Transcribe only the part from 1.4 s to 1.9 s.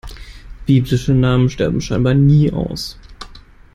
sterben